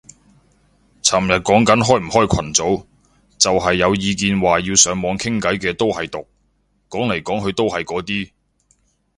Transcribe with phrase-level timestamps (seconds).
[1.03, 2.85] 尋日講緊開唔開群組，
[3.37, 6.27] 就係有意見話要上網傾偈嘅都係毒，
[6.89, 8.31] 講嚟講去都係嗰啲